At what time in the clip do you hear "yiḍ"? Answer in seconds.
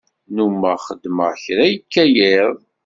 2.13-2.57